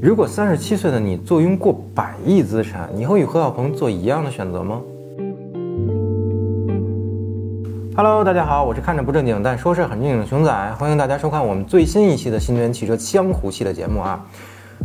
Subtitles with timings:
[0.00, 4.80] 如果三十七岁的你坐拥过百亿资产，你会与何小鹏做一样的选择吗
[7.94, 14.24] ？Hello，大家好，我是看着不正经但说事很正经的熊仔，欢迎大家收看我们最新一期的新能源汽车江湖系的节目啊。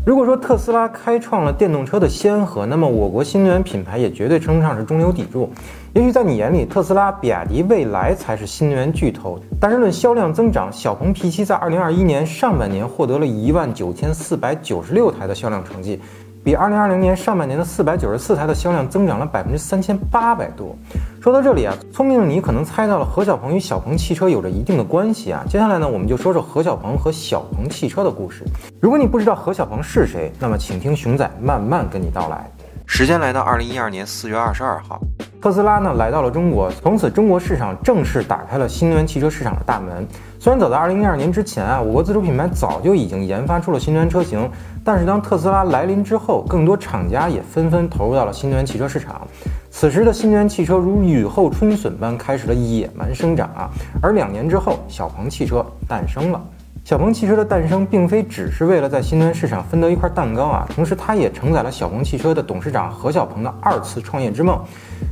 [0.05, 5.49] 如果说特斯拉开创了电动车的先河，那么我国新能源品牌也绝对称得上是中流砥柱。
[5.93, 15.99] 也许在你眼里，特斯拉、比亚迪、未来才是新能源巨头，但是论销量增长，小鹏 P7 在2021年上半年获得了一万九千四百九十六台的销量成绩。
[16.47, 20.73] 比二零二零年上半年的四百九十四台的销量增长了百分之三千八百多。
[21.19, 25.43] 说到这里啊，聪明的你可能猜到了何小鹏与小鹏汽车有着一定的关系啊。
[25.49, 28.45] 接下来呢，我们就说说何小鹏和小鹏汽车的故事。
[28.79, 32.49] 如果你不知道何小鹏是谁，那么请听熊仔慢慢跟你道来。
[32.85, 34.97] 时间来到二零一二年四月二十二号。
[35.41, 40.07] 特斯拉呢来到了中国，从此中国市场正式打开了新能源汽车市场的大门。
[40.39, 44.47] 虽然早在二零一二年之前啊，我国自主品牌早就已经研发出了新能源车型，
[44.83, 49.27] 但是当特斯拉来临之后，更多厂家也纷纷投入到了新能源汽车市场。
[49.71, 53.69] 此时的新能源汽车如雨后春笋般开始了野蛮生长啊！
[53.99, 56.39] 而两年之后，小鹏汽车诞生了。
[56.85, 64.57] 小鹏汽车的诞生，并非只是为了在新能源市场分得一块蛋糕啊，同时它也承载了小鹏汽车的董事长何小鹏的二次创业之梦。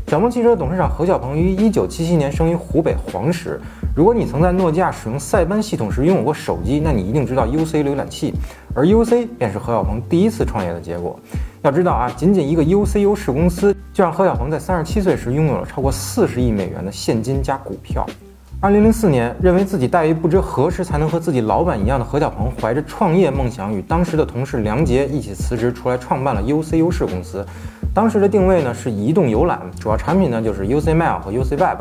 [0.07, 3.59] 小鹏汽车董事长何小鹏于一九七七年生于湖北黄石。
[3.95, 8.33] 如果你曾在诺基亚使用塞班系统时拥有过手机，那你一定知道 UC 浏览器，
[8.73, 11.17] 而 UC 便是何小鹏第一次创业的结果。
[11.61, 18.05] 要知道啊，仅仅一个 UC 优势公司，就让何小鹏在三十七岁时拥有了超过四十亿美元的现金加股票。
[18.59, 27.45] 二零零四年，认为自己待遇不知何时才能和自己老板一样的何小鹏，怀着创业梦想，与当时的同事梁杰一起辞职出来创办了 UC 优势公司。
[27.93, 31.77] 当时的定位呢是移动游览，主要产品呢就是 UC Mail 和 UC Web。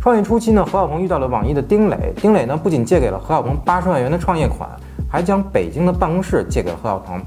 [0.00, 4.68] 创业初期呢，何小鹏遇到了网易的丁磊，丁磊呢不仅借给了何小鹏八十万元的创业款，
[5.08, 7.20] 还将北京的办公室借给了何小鹏，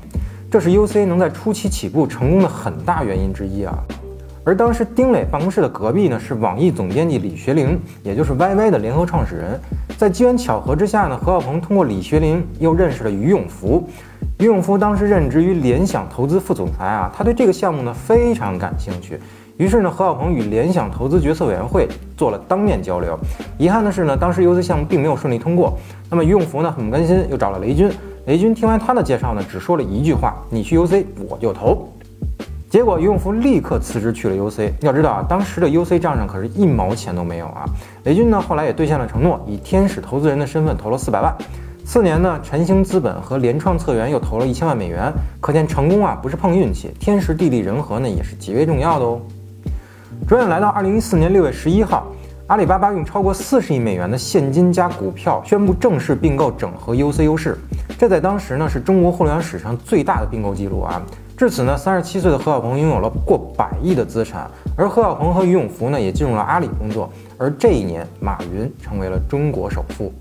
[0.52, 3.73] 这是 UC 能在初期起步成功的很大原因之一啊。
[4.44, 9.60] 而当时丁磊办公室的隔壁呢，是网易总编辑李学凌，也就是 YY 的联合创始人。
[9.98, 13.89] 在机缘巧合之下呢，何小鹏通过李学凌又认识了于永福。
[14.39, 19.20] 于永福当时任职于联想投资副总裁啊，他对这个项目呢非常感兴趣。
[19.58, 23.18] 于是呢，何小鹏与联想投资决策委员会做了当面交流。
[23.58, 25.76] 遗憾的是呢，当时 UC 项目并没有顺利通过。
[26.12, 27.92] 那么于永福呢很不甘心，又找了雷军。
[28.28, 31.90] 雷军听完他的介绍呢，只说了一句话：“你去 UC，我就投。”
[32.70, 34.72] 结果，于永福立刻辞职去了 UC。
[34.82, 37.66] 要知道啊，当时的 UC 账上可是一毛钱都没有啊。
[38.04, 41.34] 雷军呢，后来也兑现了承诺，以天使投资人的身份投了四百万。
[41.84, 45.12] 次年呢，晨星资本和联创策源又投了一千万美元。
[45.39, 49.20] 可见成功啊，不是碰运气，天时地利人和呢，也是极为重要的哦。
[50.26, 52.08] 转眼来到二零一四年六月十一号，
[52.48, 57.58] 阿里巴巴用超过四十亿美元的现金加股票宣布正式并购整合 UC 优势。
[57.98, 61.02] 这在当时呢，是中国互联网史上最大的并购记录啊。
[61.38, 67.10] 至此呢，三十七岁的何小鹏拥有了过百亿的资产，而何小鹏和俞永福呢也进入了阿里工作。
[67.38, 70.11] 而这一年，马云成为了中国首富。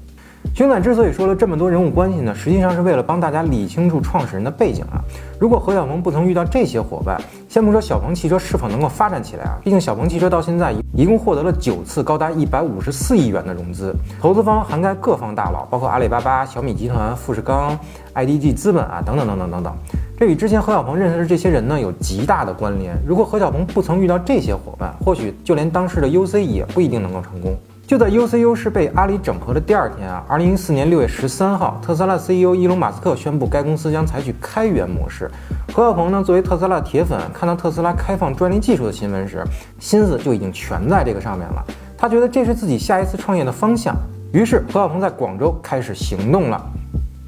[0.55, 5.05] 熊仔之所以说了这么多人物关系呢，实际上是为了帮大家理清楚创始人的背景啊。
[5.39, 17.79] 如果何小鹏不曾遇到这些伙伴，先不说小鹏汽车是否能够发展起来啊，毕竟小鹏汽车到现在一共获得了九次高达一百五十四亿元的融资，投资方涵盖各方大佬，包括阿里巴巴、小米集团、富士康、
[18.15, 19.77] IDG 资本啊等等等等等等。
[20.19, 22.97] 这与之前何小鹏认识的这些人呢有极大的关联。
[23.07, 27.55] 如果何小鹏不曾遇到这些伙伴，或许就连当时的 UC 也不一定能够成功。
[27.87, 35.31] 就在 UCU 是被阿里整合的第二天啊，二零一四年六月十三号，特斯拉 CEO 伊隆马斯克宣布该公司将采取开源模式。
[35.73, 39.45] 何小鹏呢，作为特斯拉的铁粉，看到特斯拉开放专利技术的新闻时，
[39.79, 41.65] 心思就已经全在这个上面了。
[41.97, 43.95] 他觉得这是自己下一次创业的方向，
[44.33, 46.61] 于是何小鹏在广州开始行动了。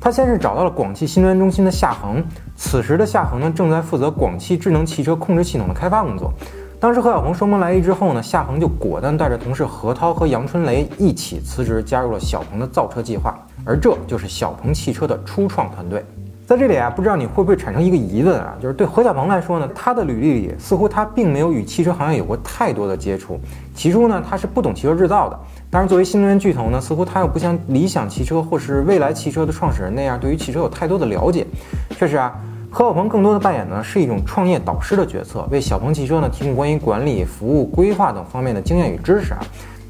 [0.00, 2.20] 他先是找到了广汽新能源中心的夏恒，
[2.56, 6.32] 此时的夏恒呢正在负责广汽智能汽车控制系统的开发工作。
[6.80, 16.04] 当时何小鹏双方来意之后呢，夏恒就果断带着同事何涛和杨春雷一起辞职，加入了小鹏的造车计划，而这就是小鹏汽车的初创团队。
[16.46, 23.40] 在这里啊，不知道你会不会产生一个疑问啊，就是对何小鹏来说呢，他的履历里似乎他并没有与汽车行业有过太多的接触。
[23.74, 25.36] 起初呢，他是不懂汽车制造的，
[25.68, 31.44] 但是作为新能源巨头呢，似乎他又不像理想汽车或是未来汽车的创始人那样对于汽车有太多的了解。
[31.90, 32.32] 确实啊，
[32.78, 39.40] 何小鹏更多的扮演呢是一种创业导师的角色，为小鹏汽车呢提供关于管理、服务、规划等方面的经验与知识啊。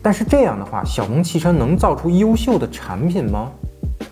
[0.00, 3.50] 但是这样的话，小鹏汽车能造出优秀的产品吗？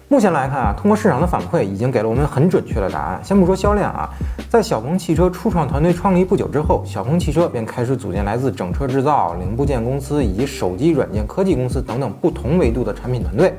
[0.08, 3.18] 目前来看啊，通过市场的反馈，已经给了我们很准确的答案。
[3.24, 4.10] 先不说销量啊，
[4.50, 13.54] 在小鹏汽车初创团队创立不久之后，小鹏汽车便开始组建来自整车制造、零部件公司以及手机软件科技公司等等不同维度的产品团队。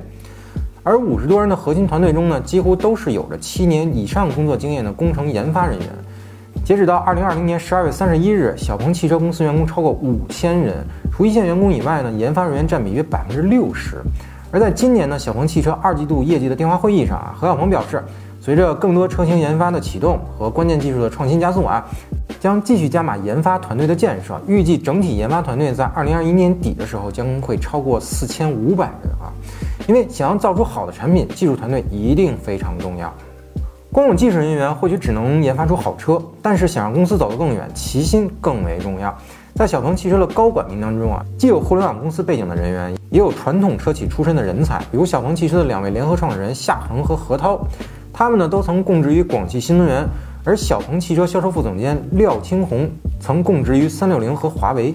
[0.87, 5.87] 而五十多人的核心团队中呢，几乎都是有着七年以上工作经验的工程研发人员。
[6.63, 10.75] 截止到二零二零年十二月三十一日，小鹏汽车公司员工超过五千人，
[11.11, 13.97] 除一线员工以外呢，研发人员占比约百分之六十。
[14.49, 18.01] 而在今年呢，小鹏汽车二季度业绩的电话会议上啊，何小鹏表示，
[18.39, 21.85] 随着更多车型研发的启动和关键技术的创新加速啊，
[22.39, 29.27] 将继续加码研发团队的建设，预计整体研发团队在二零二一年底的时候将会超过四千五百人啊。
[29.87, 33.11] 因为想要造出好的产品，技术团队一定非常重要。
[33.89, 39.17] 光有技术人员或许只能研发出好车，但是想让公司走得更远，齐心更为重要。
[39.55, 47.57] 在小鹏汽车的高管名单中啊，既有互联网公司背景的人员，也有传统车企出身的人才，比如小鹏汽车的两位联合创始人夏恒和何涛，
[48.11, 50.05] 他们呢都曾供职于广汽新能源，
[50.43, 52.89] 而小鹏汽车销售副总监廖青红
[53.21, 54.93] 曾供职于三六零和华为。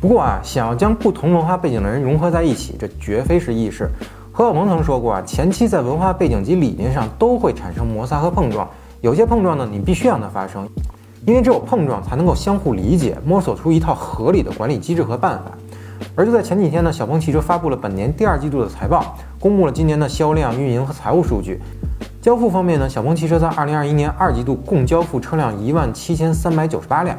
[0.00, 3.90] 不过啊，想要将不同文化背景的人融合在一起，这绝非是易事。
[4.30, 8.68] 何小鹏曾说过啊，前期在文化背景及理念上都会产生摩擦和碰撞，
[9.00, 10.68] 有些碰撞呢，你必须让它发生，
[11.26, 15.50] 因为只有碰撞才能够相互理解，摸索出一套合理的管理机制和办法。
[16.14, 21.60] 而就在前几天呢，小鹏汽车发布了本年第二季度的财报，公布了今年的销量、运营和财务数据。
[22.22, 27.16] 交付方面呢，小鹏汽车在二零二一年二季度共交付车辆一万七千三百九十八辆。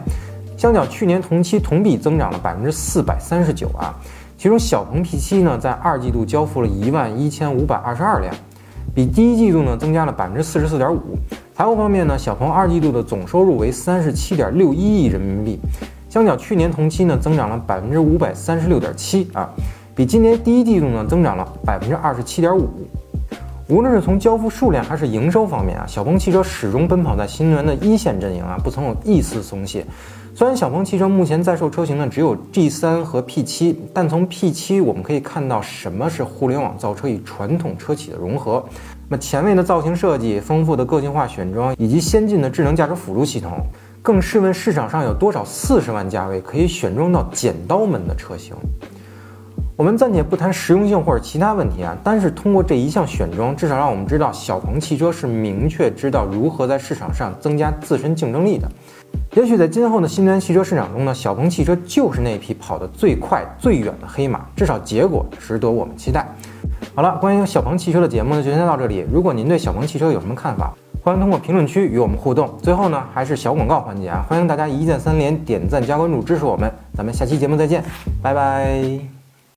[0.59, 3.95] 相较去年同期同比增长了百分之四百三十九啊，
[4.37, 8.35] 其中小鹏 P7 呢在二季度交付了一万一千五百二十二辆，
[8.93, 11.17] 比第一季度呢增加了百分之四十四点五。
[11.55, 15.57] 财务方面呢，小鹏二季度的总收入为三十七点六一亿人民币，
[16.09, 19.49] 相较去年同期呢增长了百分之五百三十六点七啊，
[19.95, 22.67] 比今年第一季度呢增长了百分之二十七点五。
[23.69, 29.85] 无论是从交付数量还是营收方面啊，小鹏汽车始终奔跑在新能源的一线阵营啊，不曾有一丝松懈。
[30.39, 38.63] 虽然小鹏汽车目前在售车型呢只有 G3 和 P7，但从 P7 我们可以看到什么是互联网造车与传统车企的融合。
[39.09, 43.59] 那么前卫的造型设计、丰富的个性化选装以及先进的智能驾驶辅助系统，
[44.01, 48.55] 更试问市场上有多少四十万价位可以选装到剪刀门的车型？
[49.75, 58.71] 我们暂且不谈实用性或者其他问题啊，单是通过这一项选装，至少让我们知道小鹏汽车是明确知道如何在市场上增加自身竞争力的。
[59.39, 66.27] 也许在今后的新能源汽车市场中呢，小鹏汽车就是那匹跑得最快最远的黑马，至少结果值得我们期待。
[66.93, 69.05] 好了，关于小鹏汽车的节目呢，就先到这里。
[69.09, 72.53] 如果您对小鹏汽车有什么看法，欢迎通过评论区与我们互动。
[72.61, 76.69] 最后呢，还是小广告环节啊，欢迎大家一键三连、点赞加关注支持我们。
[76.93, 77.81] 咱们下期节目再见，
[78.21, 79.18] 拜拜。